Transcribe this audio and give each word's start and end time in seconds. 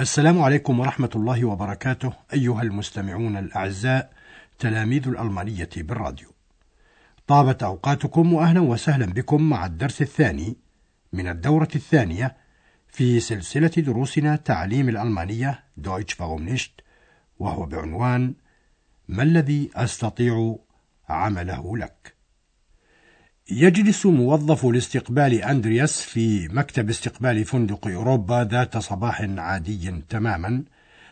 السلام 0.00 0.42
عليكم 0.42 0.80
ورحمة 0.80 1.10
الله 1.16 1.44
وبركاته 1.44 2.12
أيها 2.32 2.62
المستمعون 2.62 3.36
الأعزاء 3.36 4.12
تلاميذ 4.58 5.08
الألمانية 5.08 5.68
بالراديو. 5.76 6.28
طابت 7.26 7.62
أوقاتكم 7.62 8.32
وأهلا 8.32 8.60
وسهلا 8.60 9.06
بكم 9.06 9.42
مع 9.42 9.66
الدرس 9.66 10.02
الثاني 10.02 10.56
من 11.12 11.28
الدورة 11.28 11.68
الثانية 11.74 12.36
في 12.88 13.20
سلسلة 13.20 13.68
دروسنا 13.68 14.36
تعليم 14.36 14.88
الألمانية 14.88 15.64
warum 15.86 16.48
nicht 16.48 16.82
وهو 17.38 17.66
بعنوان 17.66 18.34
ما 19.08 19.22
الذي 19.22 19.70
أستطيع 19.74 20.56
عمله 21.08 21.76
لك؟ 21.76 22.19
يجلس 23.52 24.06
موظف 24.06 24.66
الاستقبال 24.66 25.34
أندرياس 25.34 26.02
في 26.02 26.48
مكتب 26.48 26.90
استقبال 26.90 27.44
فندق 27.44 27.86
أوروبا 27.86 28.48
ذات 28.50 28.78
صباح 28.78 29.20
عادي 29.38 30.02
تماما 30.08 30.64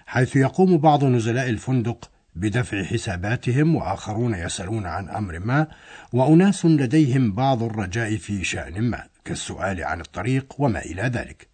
حيث 0.07 0.37
يقوم 0.37 0.79
بعض 0.79 1.05
نزلاء 1.05 1.49
الفندق 1.49 2.11
بدفع 2.35 2.85
حساباتهم 2.85 3.77
وآخرون 3.77 4.35
يسألون 4.35 4.87
عن 4.87 5.09
أمر 5.09 5.39
ما 5.39 5.67
وأناس 6.13 6.67
لديهم 6.67 7.33
بعض 7.33 7.63
الرجاء 7.63 8.17
في 8.17 8.45
شأن 8.45 8.83
ما 8.83 9.05
كالسؤال 9.25 9.85
عن 9.85 10.01
الطريق 10.01 10.55
وما 10.59 10.79
إلى 10.79 11.03
ذلك. 11.03 11.49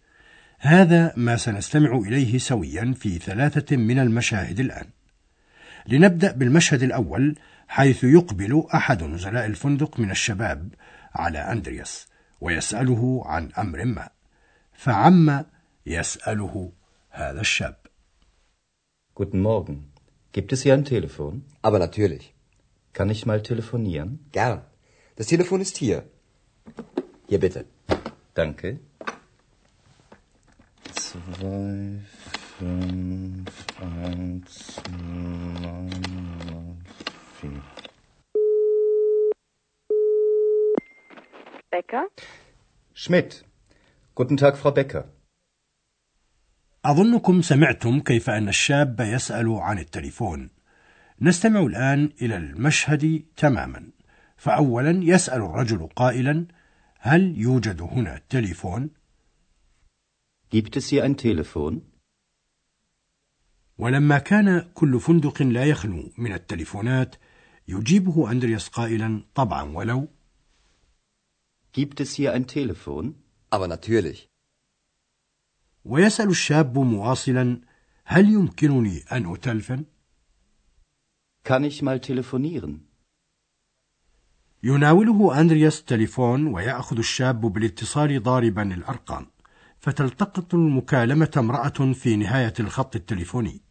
هذا 0.59 1.13
ما 1.17 1.37
سنستمع 1.37 1.97
إليه 1.97 2.37
سويا 2.37 2.93
في 2.99 3.17
ثلاثة 3.17 3.77
من 3.77 3.99
المشاهد 3.99 4.59
الآن. 4.59 4.85
لنبدأ 5.87 6.31
بالمشهد 6.31 6.83
الأول 6.83 7.35
حيث 7.68 8.04
يقبل 8.04 8.64
أحد 8.74 9.02
نزلاء 9.02 9.46
الفندق 9.46 10.00
من 10.00 10.10
الشباب 10.10 10.74
على 11.14 11.38
أندرياس 11.38 12.06
ويسأله 12.40 13.22
عن 13.26 13.52
أمر 13.58 13.84
ما 13.84 14.08
فعما 14.72 15.46
يسأله 15.86 16.72
هذا 17.10 17.40
الشاب 17.40 17.76
Guten 19.14 19.40
Morgen. 19.42 19.92
Gibt 20.32 20.52
es 20.52 20.62
hier 20.62 20.74
ein 20.74 20.84
Telefon? 20.84 21.44
Aber 21.62 21.78
natürlich. 21.78 22.34
Kann 22.92 23.10
ich 23.10 23.26
mal 23.26 23.42
telefonieren? 23.42 24.10
Gern. 24.32 24.62
Das 25.16 25.26
Telefon 25.26 25.60
ist 25.60 25.76
hier. 25.76 26.04
Hier 27.28 27.40
bitte. 27.40 27.66
Danke. 28.34 28.80
Zwei, 30.94 32.00
fünf, 32.58 33.50
eins, 33.80 34.80
neun, 35.00 35.63
Becker? 41.85 42.07
Schmidt. 42.93 43.45
Guten 44.15 44.37
Tag, 44.37 44.57
Frau 44.57 44.71
Becker. 44.71 45.05
أظنكم 46.85 47.41
سمعتم 47.41 47.99
كيف 47.99 48.29
أن 48.29 48.47
الشاب 48.47 48.99
يسأل 48.99 49.49
عن 49.49 49.79
التليفون. 49.79 50.49
نستمع 51.21 51.59
الآن 51.59 52.09
إلى 52.21 52.37
المشهد 52.37 53.25
تماما. 53.37 53.91
فأولا 54.37 55.03
يسأل 55.03 55.41
الرجل 55.41 55.87
قائلا: 55.87 56.47
هل 56.99 57.37
يوجد 57.37 57.81
هنا 57.81 58.21
تليفون؟ 58.29 58.89
Gibt 60.49 60.77
es 60.77 60.87
hier 60.87 61.03
ein 61.03 61.17
Telefon? 61.17 61.81
ولما 63.77 64.17
كان 64.19 64.71
كل 64.73 64.99
فندق 64.99 65.41
لا 65.41 65.63
يخلو 65.65 66.13
من 66.17 66.33
التليفونات 66.33 67.15
يجيبه 67.67 68.31
أندرياس 68.31 68.67
قائلا: 68.67 69.25
طبعا 69.35 69.63
ولو 69.63 70.14
Gibt 71.77 71.99
es 71.99 72.09
hier 72.17 72.31
ein 72.33 72.47
Telefon? 72.47 73.15
Aber 73.49 73.67
natürlich. 73.67 74.29
ويسأل 75.85 76.29
الشاب 76.29 76.77
مواصلا: 76.79 77.61
هل 78.05 78.29
يمكنني 78.29 79.03
أن 79.11 79.33
أتلفن؟ 79.33 79.85
Kann 81.43 81.63
ich 81.63 81.81
mal 81.81 81.99
telefonieren? 81.99 82.79
يناوله 84.63 85.41
أندرياس 85.41 85.83
تليفون 85.83 86.47
ويأخذ 86.47 86.97
الشاب 86.97 87.41
بالاتصال 87.41 88.23
ضاربا 88.23 88.73
الأرقام 88.73 89.27
فتلتقط 89.79 90.53
المكالمة 90.53 91.31
امرأة 91.37 91.93
في 91.93 92.15
نهاية 92.15 92.53
الخط 92.59 92.95
التليفوني 92.95 93.61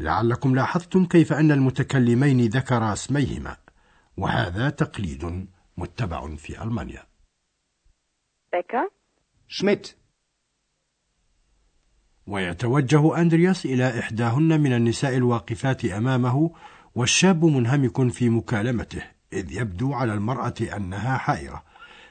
لعلكم 0.00 0.54
لاحظتم 0.54 1.06
كيف 1.06 1.32
أن 1.32 1.52
المتكلمين 1.52 2.48
ذكرا 2.48 2.92
اسميهما 2.92 3.56
وهذا 4.16 4.70
تقليد 4.70 5.48
متبع 5.76 6.36
في 6.36 6.62
ألمانيا 6.62 7.08
Becker? 8.52 8.88
Schmidt. 9.48 9.94
ويتوجه 12.26 13.20
أندرياس 13.20 13.66
إلى 13.66 13.98
إحداهن 13.98 14.60
من 14.60 14.72
النساء 14.72 15.16
الواقفات 15.16 15.84
أمامه 15.84 16.50
والشاب 16.94 17.44
منهمك 17.44 18.08
في 18.12 18.28
مكالمته 18.28 19.02
إذ 19.32 19.52
يبدو 19.52 19.92
على 19.92 20.14
المرأة 20.14 20.54
أنها 20.76 21.18
حائرة 21.18 21.64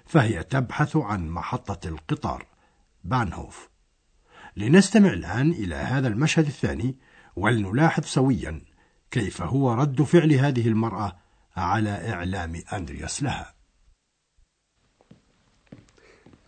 فهي 0.06 0.44
تبحث 0.44 0.98
عن 0.98 1.30
محطة 1.30 1.88
القطار 1.88 2.46
بانهوف 3.04 3.70
لنستمع 4.56 5.10
الآن 5.10 5.52
إلى 5.52 5.76
هذا 5.76 6.08
المشهد 6.08 6.46
الثاني 6.46 6.98
ولنلاحظ 7.36 8.04
سويا 8.04 8.62
كيف 9.12 9.42
هو 9.42 9.74
رد 9.74 10.02
فعل 10.02 10.34
هذه 10.34 10.68
المرأة 10.68 11.18
على 11.58 12.14
إعلام 12.14 12.62
أندرياس 12.74 13.24
لها 13.24 13.57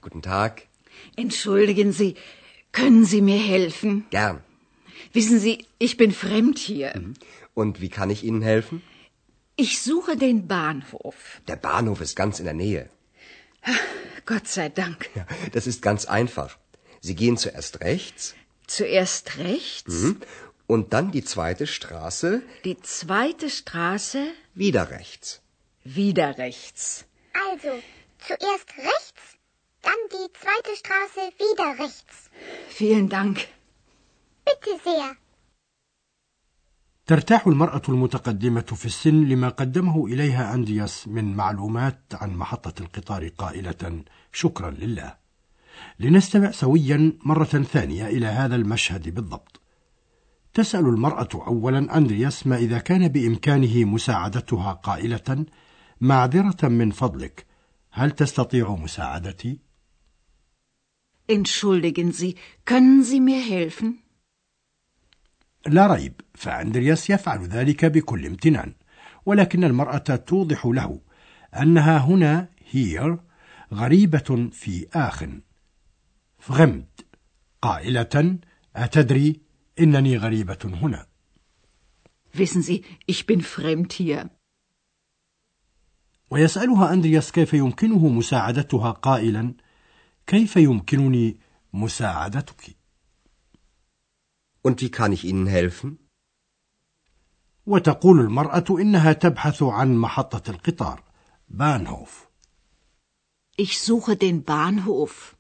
Guten 0.02 0.22
Tag. 0.22 0.68
Entschuldigen 1.16 1.92
Sie, 1.92 2.16
können 2.72 3.06
Sie 3.06 3.22
mir 3.22 3.40
helfen? 3.40 4.06
Gern. 4.10 4.44
Wissen 5.14 5.40
Sie, 5.40 5.66
ich 5.80 5.98
bin 5.98 6.12
fremd 6.12 6.58
hier. 6.60 6.94
Und 7.54 7.82
wie 7.82 7.90
kann 7.90 8.10
ich 8.10 8.24
Ihnen 8.24 8.42
helfen? 8.42 8.82
Ich 9.56 9.82
suche 9.82 10.16
den 10.18 10.48
Bahnhof. 10.48 11.42
Der 11.48 11.56
Bahnhof 11.58 12.02
ist 12.02 12.16
ganz 12.16 12.40
in 12.40 12.46
der 12.46 12.54
Nähe. 12.54 12.90
Gott 14.26 14.48
sei 14.48 14.70
Dank. 14.70 15.10
Ja, 15.16 15.26
das 15.52 15.68
ist 15.68 15.82
ganz 15.82 16.06
einfach. 16.06 16.58
Sie 17.02 17.16
gehen 17.16 17.38
zuerst 17.38 17.82
rechts 17.82 18.36
Zuerst 18.68 19.40
rechts, 19.40 20.14
und 20.68 20.94
dann 20.94 21.12
die 21.12 21.24
zweite 21.24 21.66
Straße 21.66 22.44
die 22.66 22.80
zweite 22.82 23.50
Straße, 23.50 24.28
wieder 24.54 24.92
rechts. 24.92 25.42
wieder 25.84 26.38
rechts. 26.38 27.06
Also, 27.52 27.72
zuerst 28.20 28.70
rechts, 28.78 29.39
dann 29.88 30.02
die 30.16 30.28
zweite 30.42 30.74
Straße 30.82 31.24
wieder 31.44 31.70
rechts. 31.84 32.16
Vielen 32.70 33.08
Dank. 33.10 33.38
Bitte 34.46 34.72
sehr. 34.84 35.16
ترتاح 37.10 37.48
المرأة 37.48 37.82
المتقدمة 37.90 38.62
في 38.62 38.86
السن 38.86 39.24
لما 39.30 39.50
قدمه 39.50 40.08
إليها 40.08 40.54
أندرياس 40.54 41.08
من 41.08 41.36
معلومات 41.36 42.02
عن 42.14 42.36
محطة 42.36 42.82
القطار 42.82 43.28
قائلة 43.28 44.04
شكرا 44.34 44.70
لله 44.70 45.16
لنستمع 46.00 46.52
سويا 46.52 47.14
مرة 47.26 47.44
ثانية 47.46 48.08
إلى 48.08 48.26
هذا 48.26 48.56
المشهد 48.56 49.10
بالضبط 49.10 49.62
تسأل 50.54 50.86
المرأة 50.86 51.30
أولا 51.34 51.98
أندرياس 51.98 52.48
ما 52.48 52.58
إذا 52.58 52.78
كان 52.78 53.08
بإمكانه 53.08 53.86
مساعدتها 53.86 54.74
قائلة 54.74 55.46
معذرة 56.02 56.68
من 56.68 56.92
فضلك 56.92 57.46
هل 57.92 58.12
تستطيع 58.12 58.76
مساعدتي؟ 58.76 59.69
Entschuldigen 61.38 62.12
Sie, 62.12 62.36
können 62.66 63.04
Sie 63.04 63.20
mir 63.20 63.42
helfen? 63.56 64.00
لا 65.68 65.88
ريب 65.88 66.14
فأندرياس 66.36 67.10
يفعل 67.10 67.48
ذلك 67.48 67.86
بكل 67.86 68.26
امتنان 68.26 68.74
ولكن 69.26 69.64
المرأة 69.64 69.98
توضح 69.98 70.66
له 70.66 71.02
أنها 71.62 71.98
هنا 71.98 72.48
هير 72.72 73.18
غريبة 73.74 74.50
في 74.52 74.88
آخ 74.94 75.24
فغمد 76.38 76.86
قائلة 77.62 78.38
أتدري 78.76 79.42
إنني 79.80 80.18
غريبة 80.18 80.58
هنا 80.66 81.06
Wissen 82.34 82.62
Sie, 82.62 82.84
ich 83.08 83.26
bin 83.26 83.42
fremd 83.42 83.94
hier. 83.94 84.30
ويسألها 86.32 86.94
أندرياس 86.94 87.32
كيف 87.32 87.54
يمكنه 87.54 88.08
مساعدتها 88.08 88.92
قائلا 88.92 89.54
كيف 90.28 90.56
يمكنني 90.58 91.40
مساعدتك 91.74 92.76
Und 94.62 94.82
wie 94.82 94.92
kann 94.92 95.12
ich 95.14 95.24
Ihnen 95.26 95.48
helfen? 95.48 95.98
وتقول 97.66 98.20
المرأة 98.20 98.66
إنها 98.70 99.14
تبحث 99.14 99.64
عن 99.64 99.96
محطة 99.98 100.52
القطار 100.52 101.04
بانهوف 101.50 102.28
Ich 103.58 103.80
suche 103.82 104.16
den 104.16 104.44
Bahnhof. 104.44 105.36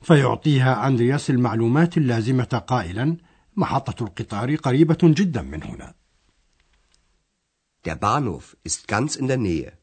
فيعطيها 0.00 0.86
أندرياس 0.88 1.30
المعلومات 1.30 1.96
اللازمة 1.96 2.62
قائلا 2.66 3.16
محطة 3.56 4.04
القطار 4.04 4.56
قريبة 4.56 4.98
جدا 5.02 5.42
من 5.42 5.62
هنا 5.62 5.94
Der 7.84 7.96
Bahnhof 7.96 8.56
ist 8.64 8.88
ganz 8.88 9.16
in 9.16 9.28
der 9.28 9.36
Nähe. 9.36 9.77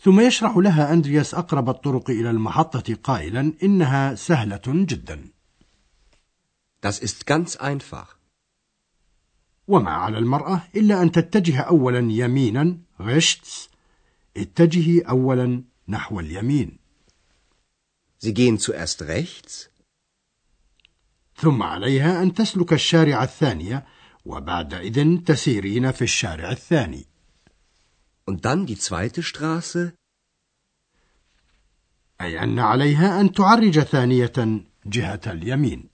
ثم 0.00 0.20
يشرح 0.20 0.56
لها 0.56 0.92
أندرياس 0.92 1.34
أقرب 1.34 1.68
الطرق 1.68 2.10
إلى 2.10 2.30
المحطة 2.30 2.94
قائلا 2.94 3.52
إنها 3.62 4.14
سهلة 4.14 4.62
جدا. 4.66 5.30
Das 6.80 6.98
ist 6.98 7.26
ganz 7.26 7.56
einfach. 7.56 8.18
وما 9.68 9.90
على 9.90 10.18
المرأة 10.18 10.60
إلا 10.76 11.02
أن 11.02 11.12
تتجه 11.12 11.60
أولا 11.60 12.12
يمينا 12.12 12.78
rechts 13.00 13.68
اتجهي 14.36 15.00
أولا 15.00 15.62
نحو 15.88 16.20
اليمين. 16.20 16.78
Sie 18.18 18.34
gehen 18.34 18.58
zuerst 18.58 19.02
rechts, 19.02 19.68
ثم 21.36 21.62
عليها 21.62 22.22
أن 22.22 22.34
تسلك 22.34 22.72
الشارع 22.72 23.22
الثانية 23.22 23.86
وبعدئذ 24.24 25.18
تسيرين 25.24 25.90
في 25.92 26.02
الشارع 26.02 26.50
الثاني. 26.50 27.06
Und 28.28 28.44
dann 28.44 28.66
die 28.66 28.78
zweite 28.78 29.22
Straße, 29.22 29.92
أي 32.20 32.42
أن 32.42 32.58
عليها 32.58 33.20
أن 33.20 33.32
تعرج 33.32 33.80
ثانية 33.80 34.32
جهة 34.86 35.20
اليمين. 35.26 35.88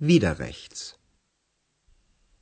Wieder 0.00 0.38
rechts. 0.38 0.94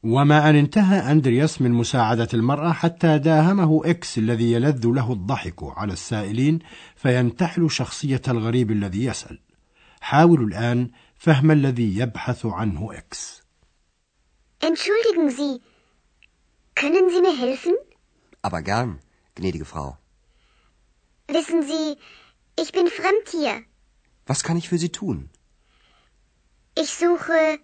وما 0.03 0.51
أن 0.51 0.55
انتهى 0.57 1.13
أندرياس 1.13 1.63
من 1.63 1.73
مساعدة 1.73 2.29
المرأة 2.35 2.73
حتى 2.73 3.19
داهمه 3.19 3.83
إكس 3.85 4.19
الذي 4.19 4.53
يلذ 4.53 4.87
له 4.87 5.13
الضحك 5.13 5.63
على 5.63 5.93
السائلين 5.93 6.59
فينتحل 6.97 7.71
شخصية 7.71 8.23
الغريب 8.29 8.71
الذي 8.71 9.05
يسأل. 9.05 9.39
حاولوا 10.01 10.47
الآن 10.47 10.91
فهم 11.15 11.51
الذي 11.51 11.99
يبحث 11.99 12.47
عنه 12.47 12.93
إكس. 12.93 13.43
Entschuldigen 14.61 15.31
Sie, 15.31 15.61
können 16.75 17.11
Sie 17.11 17.21
mir 17.21 17.37
helfen? 17.39 17.75
Aber 18.46 18.62
gern, 18.62 19.00
gnädige 19.36 19.66
Frau. 19.66 19.98
Wissen 21.28 21.64
Sie, 21.64 21.98
ich 22.62 22.72
bin 22.72 22.88
fremd 22.88 23.30
hier. 23.30 23.64
Was 24.26 24.44
kann 24.44 24.58
ich 24.58 24.70
für 24.70 24.78
Sie 24.78 24.92
tun? 24.92 25.30
Ich 26.76 26.92
suche 26.94 27.60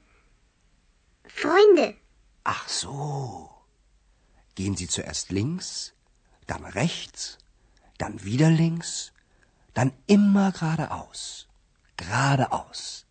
Freunde. 1.27 1.95
Ach 2.43 2.67
so. 2.67 3.49
Gehen 4.55 4.75
Sie 4.75 4.87
zuerst 4.87 5.31
links, 5.31 5.93
dann 6.47 6.63
rechts, 6.65 7.37
dann 7.97 8.23
wieder 8.23 8.49
links, 8.49 9.11
dann 9.73 9.91
immer 10.07 10.51
geradeaus. 10.51 11.47
Geradeaus. 11.97 13.05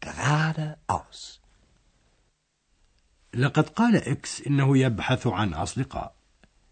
Geradeaus. 0.00 1.40
لقد 3.34 3.68
قال 3.68 3.96
إكس 3.96 4.40
إنه 4.40 4.78
يبحث 4.78 5.26
عن 5.26 5.54
أصدقاء 5.54 6.14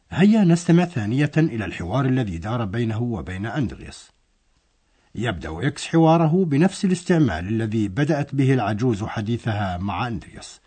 هيا 0.09 0.44
نستمع 0.44 0.86
ثانية 0.86 1.31
إلى 1.38 1.65
الحوار 1.65 2.06
الذي 2.06 2.38
دار 2.38 2.65
بينه 2.65 3.01
وبين 3.01 3.45
أندرياس 3.45 4.12
يبدأ 5.15 5.68
إكس 5.68 5.88
حواره 5.88 6.45
بنفس 6.45 6.86
الاستعمال 6.86 7.48
الذي 7.48 7.88
بدأت 7.88 8.36
به 8.36 8.54
العجوز 8.54 9.04
حديثها 9.04 9.77
مع 9.77 10.07
أندرياس 10.07 10.62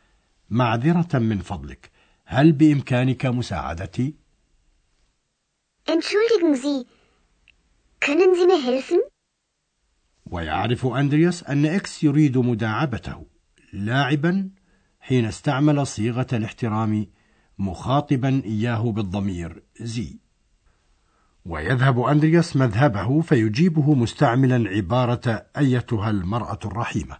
معذرة 0.50 1.18
من 1.18 1.38
فضلك 1.38 1.90
هل 2.24 2.52
بإمكانك 2.52 3.26
مساعدتي؟ 3.26 4.14
Entschuldigen 5.88 6.54
Sie, 6.54 6.86
können 8.00 8.34
Sie 8.34 8.46
mir 8.46 8.62
helfen? 8.64 8.98
ويعرف 10.26 10.86
أندرياس 10.86 11.44
أن 11.44 11.66
إكس 11.66 12.04
يريد 12.04 12.38
مداعبته 12.38 13.26
لاعبا 13.72 14.50
حين 15.00 15.24
استعمل 15.24 15.86
صيغة 15.86 16.26
الاحترام 16.32 17.06
مخاطبا 17.60 18.42
إياه 18.44 18.92
بالضمير 18.92 19.62
زي 19.80 20.18
ويذهب 21.44 22.00
أندرياس 22.00 22.56
مذهبه 22.56 23.20
فيجيبه 23.20 23.94
مستعملا 23.94 24.70
عبارة 24.70 25.46
أيتها 25.58 26.10
المرأة 26.10 26.58
الرحيمة 26.64 27.18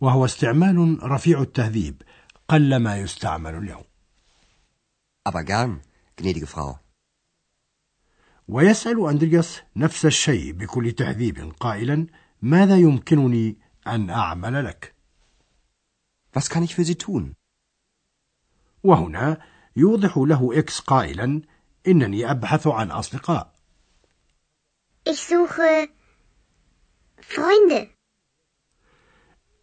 وهو 0.00 0.24
استعمال 0.24 0.98
رفيع 1.02 1.42
التهذيب 1.42 2.02
قل 2.48 2.76
ما 2.76 2.96
يستعمل 2.96 3.54
اليوم 3.54 3.84
Aber 5.28 5.44
gern, 5.44 5.80
gnädige 6.16 6.46
Frau. 6.46 6.78
ويسأل 8.48 9.08
أندرياس 9.08 9.62
نفس 9.76 10.06
الشيء 10.06 10.52
بكل 10.52 10.92
تهذيب 10.92 11.52
قائلا 11.60 12.06
ماذا 12.42 12.76
يمكنني 12.76 13.56
أن 13.86 14.10
أعمل 14.10 14.64
لك؟ 14.64 14.94
Was 16.32 16.50
kann 16.50 16.62
ich 16.62 16.74
für 16.74 16.84
Sie 16.84 16.98
tun? 16.98 17.34
وهنا 18.84 19.38
يوضح 19.78 20.18
له 20.18 20.58
إكس 20.58 20.80
قائلا 20.80 21.42
إنني 21.86 22.30
أبحث 22.30 22.66
عن 22.66 22.90
أصدقاء 22.90 23.52
Ich 25.10 25.20
suche 25.20 25.88
Freunde. 27.20 27.88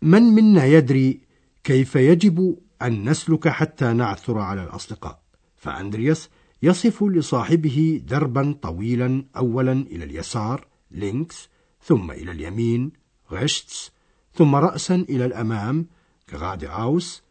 من 0.01 0.23
منا 0.23 0.65
يدري 0.65 1.21
كيف 1.63 1.95
يجب 1.95 2.57
أن 2.81 3.09
نسلك 3.09 3.47
حتى 3.47 3.93
نعثر 3.93 4.37
على 4.37 4.63
الأصدقاء 4.63 5.19
فأندرياس 5.57 6.29
يصف 6.63 7.03
لصاحبه 7.03 8.01
دربا 8.03 8.59
طويلا 8.61 9.25
أولا 9.37 9.71
إلى 9.71 10.03
اليسار 10.03 10.67
links 10.91 11.49
ثم 11.83 12.11
إلى 12.11 12.31
اليمين 12.31 12.91
غشتس 13.31 13.91
ثم 14.33 14.55
رأسا 14.55 14.95
إلى 14.95 15.25
الأمام 15.25 15.87
geradeaus 16.31 17.21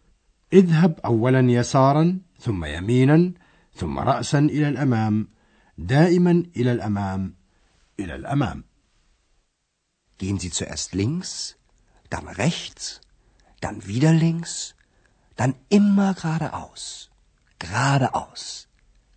اذهب 0.55 1.01
أولا 1.05 1.41
يسارا 1.53 2.19
ثم 2.41 2.65
يمينا 2.65 3.33
ثم 3.75 3.99
رأسا 3.99 4.39
إلى 4.39 4.69
الأمام 4.69 5.29
دائما 5.79 6.45
إلى 6.57 6.73
الأمام 6.73 7.35
إلى 8.01 8.15
الأمام 8.15 8.65
Gehen 10.19 10.39
Sie 10.39 10.51
zuerst 10.51 10.95
links, 10.95 11.57
dann 12.09 12.29
rechts, 12.29 13.01
dann 13.61 13.85
wieder 13.85 14.13
links, 14.13 14.77
dann 15.35 15.55
immer 15.69 16.15
geradeaus. 16.15 17.11
Geradeaus. 17.59 18.69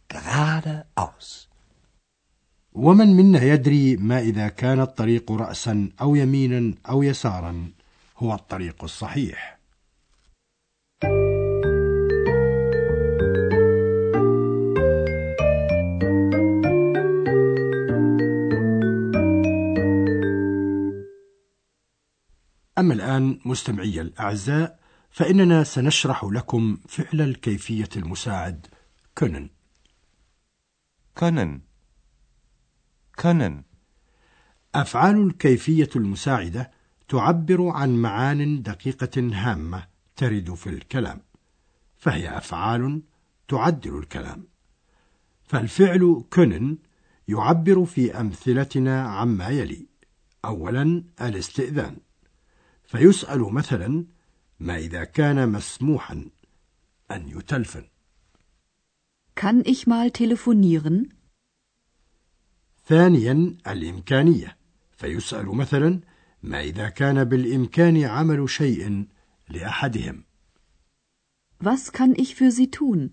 Geradeaus. 0.10 1.48
ومن 2.74 3.08
منا 3.16 3.44
يدري 3.44 3.96
ما 3.96 4.20
إذا 4.20 4.48
كان 4.48 4.80
الطريق 4.80 5.32
رأسا 5.32 5.90
أو 6.02 6.16
يمينا 6.16 6.74
أو 6.90 7.04
يسارا 7.04 7.72
هو 8.18 8.34
الطريق 8.34 8.84
الصحيح 8.84 9.57
أما 22.88 22.94
الآن 22.94 23.40
مستمعي 23.46 24.02
الأعزاء 24.02 24.80
فإننا 25.12 25.64
سنشرح 25.64 26.24
لكم 26.24 26.78
فعل 26.88 27.22
الكيفية 27.22 27.90
المساعد 27.98 28.68
كونن 29.18 29.50
können 31.20 31.62
können 33.22 33.64
أفعال 34.76 35.28
الكيفية 35.28 35.90
المساعدة 35.96 36.72
تعبر 37.08 37.68
عن 37.70 37.96
معان 37.96 38.62
دقيقة 38.62 39.30
هامة 39.34 39.88
ترد 40.16 40.54
في 40.54 40.70
الكلام 40.70 41.22
فهي 41.98 42.38
أفعال 42.38 43.02
تعدل 43.48 43.98
الكلام. 43.98 44.48
فالفعل 45.44 46.24
كونن 46.30 46.78
يعبر 47.28 47.86
في 47.86 48.20
أمثلتنا 48.20 49.02
عما 49.02 49.50
يلي. 49.50 49.86
أولا 50.46 51.04
الاستئذان. 51.22 52.07
فيسأل 52.88 53.42
مثلا 53.54 54.06
ما 54.60 54.78
إذا 54.78 55.04
كان 55.04 55.50
مسموحا 55.50 56.30
أن 57.12 57.28
يتلفن 57.30 57.84
Kann 59.36 59.62
ich 59.66 59.86
mal 59.88 60.10
telefonieren? 60.12 61.10
ثانيا 62.88 63.58
الإمكانية 63.68 64.58
فيسأل 64.98 65.46
مثلا 65.46 66.00
ما 66.44 66.62
إذا 66.62 66.90
كان 66.90 67.24
بالإمكان 67.24 68.04
عمل 68.04 68.50
شيء 68.50 69.06
لأحدهم 69.50 70.24
Was 71.64 71.92
kann 71.92 72.14
ich 72.16 72.36
für 72.36 72.52
Sie 72.52 72.72
tun? 72.72 73.12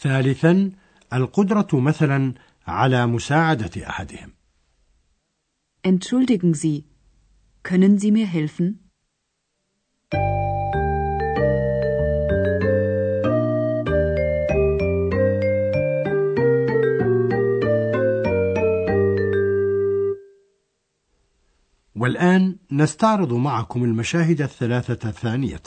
ثالثا 0.00 0.72
القدرة 1.12 1.68
مثلا 1.80 2.34
على 2.66 3.06
مساعدة 3.06 3.88
أحدهم 3.88 4.32
Entschuldigen 5.84 6.54
Sie, 6.54 6.84
Können 7.70 7.98
Sie 7.98 8.10
mir 8.10 8.26
helfen? 8.26 8.68
والآن 21.94 22.56
نستعرض 22.72 23.32
معكم 23.32 23.84
المشاهد 23.84 24.42
الثلاثة 24.42 25.10
ثانية 25.10 25.62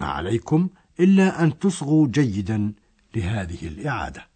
ما 0.00 0.06
عليكم 0.06 0.68
إلا 1.00 1.42
أن 1.42 1.58
تصغوا 1.58 2.08
جيدا 2.08 2.72
لهذه 3.16 3.68
الإعادة 3.68 4.35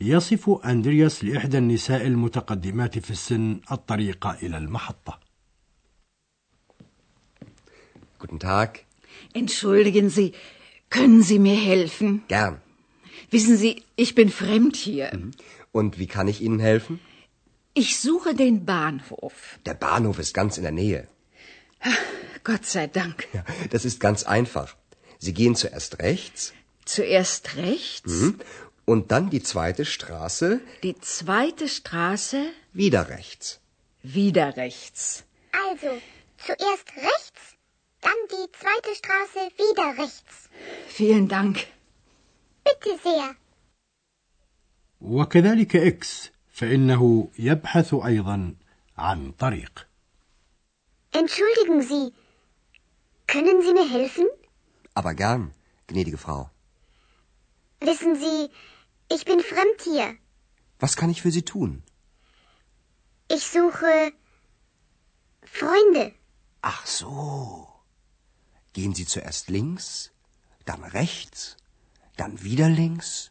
يصف 0.00 0.50
أندرياس 0.64 1.24
لإحدى 1.24 1.58
النساء 1.58 2.06
المتقدمات 2.06 2.98
في 2.98 3.10
السن 3.10 3.60
الطريق 3.72 4.26
إلى 4.26 4.58
المحطة 4.58 5.20
Guten 8.18 8.38
Tag. 8.38 8.70
Entschuldigen 9.34 10.08
Sie, 10.08 10.32
können 10.88 11.22
Sie 11.22 11.38
mir 11.38 11.56
helfen? 11.56 12.22
Gern. 12.28 12.60
Wissen 13.30 13.56
Sie, 13.58 13.82
ich 13.96 14.14
bin 14.14 14.30
fremd 14.30 14.76
hier. 14.76 15.06
Und 15.72 15.98
wie 15.98 16.06
kann 16.06 16.26
ich 16.28 16.40
Ihnen 16.40 16.58
helfen? 16.58 17.00
Ich 17.74 17.98
suche 18.00 18.34
den 18.34 18.64
Bahnhof. 18.64 19.58
Der 19.66 19.74
Bahnhof 19.74 20.18
ist 20.18 20.32
ganz 20.32 20.56
in 20.56 20.62
der 20.62 20.72
Nähe. 20.72 21.06
Gott 22.44 22.64
sei 22.64 22.86
Dank. 22.86 23.26
Ja, 23.34 23.44
das 23.70 23.84
ist 23.84 24.00
ganz 24.00 24.22
einfach. 24.24 24.74
Sie 25.18 25.34
gehen 25.34 25.54
zuerst 25.54 25.98
rechts 25.98 26.52
Zuerst 26.84 27.56
rechts, 27.56 28.12
mhm, 28.12 28.38
und 28.88 29.10
dann 29.12 29.30
die 29.30 29.42
zweite 29.42 29.84
Straße 29.84 30.60
die 30.82 30.96
zweite 31.00 31.68
Straße, 31.68 32.40
wieder 32.72 33.08
rechts. 33.08 33.60
wieder 34.02 34.56
rechts. 34.56 35.24
Also, 35.70 35.90
zuerst 36.46 36.88
rechts, 37.10 37.42
dann 38.00 38.20
die 38.30 38.46
zweite 38.60 38.92
Straße 39.00 39.40
wieder 39.56 39.88
rechts. 40.02 40.34
Vielen 40.88 41.28
Dank. 41.28 41.66
Bitte 42.64 42.98
sehr. 43.02 43.36
وكذلك 45.00 45.76
إكس 45.76 46.30
فإنه 46.52 47.28
يبحث 47.38 47.94
أيضا 47.94 48.54
عن 48.98 49.32
طريق 49.32 49.86
Entschuldigen 51.12 51.80
Sie, 51.82 52.12
können 53.28 53.62
Sie 53.62 53.72
mir 53.72 53.88
helfen? 53.88 54.26
Aber 54.94 55.14
gern, 55.14 55.52
gnädige 55.86 56.18
Frau. 56.18 56.50
Wissen 57.80 58.16
Sie, 58.16 58.50
ich 59.08 59.24
bin 59.24 59.40
fremd 59.40 59.80
hier. 59.84 60.16
Was 60.78 60.96
kann 60.96 61.10
ich 61.10 61.22
für 61.22 61.30
Sie 61.30 61.42
tun? 61.42 61.82
Ich 63.28 63.44
suche 63.46 64.12
Freunde. 65.58 66.12
Ach 66.62 66.86
so. 66.86 67.68
Gehen 68.72 68.94
Sie 68.94 69.06
zuerst 69.06 69.48
links, 69.50 70.10
dann 70.64 70.82
rechts, 70.84 71.56
dann 72.16 72.42
wieder 72.42 72.68
links, 72.68 73.30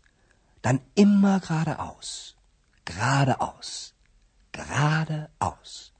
dann 0.62 0.80
immer 0.96 1.40
geradeaus. 1.40 2.36
Geradeaus. 2.86 3.94
Geradeaus. 4.52 5.92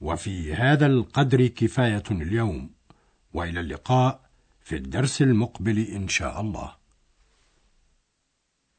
وفي 0.00 0.54
هذا 0.54 0.86
القدر 0.86 1.46
كفاية 1.46 2.02
اليوم 2.10 2.70
وإلى 3.32 3.60
اللقاء 3.60 4.30
في 4.60 4.76
الدرس 4.76 5.22
المقبل 5.22 5.78
إن 5.78 6.08
شاء 6.08 6.40
الله 6.40 6.76